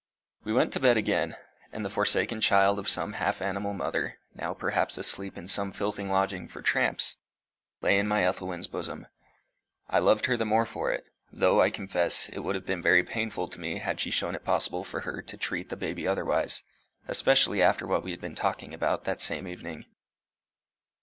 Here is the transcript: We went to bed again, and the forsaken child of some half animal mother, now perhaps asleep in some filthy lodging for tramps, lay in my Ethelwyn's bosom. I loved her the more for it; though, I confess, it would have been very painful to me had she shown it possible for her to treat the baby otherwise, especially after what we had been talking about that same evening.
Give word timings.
We 0.43 0.51
went 0.51 0.73
to 0.73 0.79
bed 0.79 0.97
again, 0.97 1.35
and 1.71 1.85
the 1.85 1.89
forsaken 1.91 2.41
child 2.41 2.79
of 2.79 2.89
some 2.89 3.13
half 3.13 3.39
animal 3.39 3.75
mother, 3.75 4.17
now 4.33 4.55
perhaps 4.55 4.97
asleep 4.97 5.37
in 5.37 5.47
some 5.47 5.71
filthy 5.71 6.05
lodging 6.05 6.47
for 6.47 6.63
tramps, 6.63 7.17
lay 7.83 7.99
in 7.99 8.07
my 8.07 8.23
Ethelwyn's 8.23 8.67
bosom. 8.67 9.05
I 9.87 9.99
loved 9.99 10.25
her 10.25 10.37
the 10.37 10.43
more 10.43 10.65
for 10.65 10.91
it; 10.91 11.03
though, 11.31 11.61
I 11.61 11.69
confess, 11.69 12.29
it 12.29 12.39
would 12.39 12.55
have 12.55 12.65
been 12.65 12.81
very 12.81 13.03
painful 13.03 13.47
to 13.49 13.59
me 13.59 13.77
had 13.77 13.99
she 13.99 14.09
shown 14.09 14.33
it 14.33 14.43
possible 14.43 14.83
for 14.83 15.01
her 15.01 15.21
to 15.21 15.37
treat 15.37 15.69
the 15.69 15.77
baby 15.77 16.07
otherwise, 16.07 16.63
especially 17.07 17.61
after 17.61 17.85
what 17.85 18.01
we 18.03 18.09
had 18.09 18.21
been 18.21 18.33
talking 18.33 18.73
about 18.73 19.03
that 19.03 19.21
same 19.21 19.47
evening. 19.47 19.85